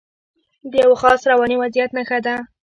[0.71, 2.35] د یوه خاص رواني وضعیت نښه ده.